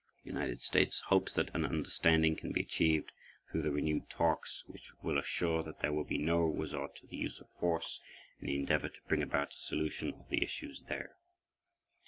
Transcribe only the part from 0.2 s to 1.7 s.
The United States hopes that an